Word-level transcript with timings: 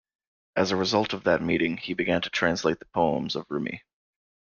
As 0.55 0.71
a 0.71 0.75
result 0.75 1.13
of 1.13 1.25
that 1.25 1.43
meeting, 1.43 1.77
he 1.77 1.93
began 1.93 2.23
to 2.23 2.29
translate 2.31 2.79
the 2.79 2.85
poems 2.85 3.35
of 3.35 3.45
Rumi. 3.51 3.83